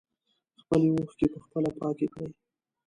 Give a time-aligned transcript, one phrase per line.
[0.61, 2.29] خپلې اوښکې په خپله پاکې کړئ.